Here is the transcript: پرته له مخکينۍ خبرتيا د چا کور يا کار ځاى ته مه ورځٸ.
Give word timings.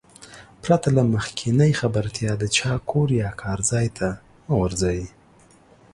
پرته 0.63 0.87
له 0.97 1.03
مخکينۍ 1.15 1.71
خبرتيا 1.81 2.31
د 2.37 2.43
چا 2.57 2.73
کور 2.89 3.07
يا 3.21 3.29
کار 3.41 3.59
ځاى 3.69 3.87
ته 3.97 4.07
مه 4.47 4.55
ورځٸ. 4.61 4.83